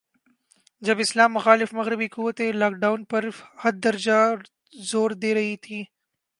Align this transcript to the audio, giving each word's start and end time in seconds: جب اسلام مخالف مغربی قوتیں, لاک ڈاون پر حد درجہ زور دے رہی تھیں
جب 0.81 0.99
اسلام 0.99 1.33
مخالف 1.33 1.73
مغربی 1.73 2.07
قوتیں, 2.07 2.51
لاک 2.53 2.73
ڈاون 2.81 3.03
پر 3.11 3.23
حد 3.63 3.83
درجہ 3.83 4.19
زور 4.89 5.11
دے 5.21 5.33
رہی 5.35 5.55
تھیں 5.63 5.83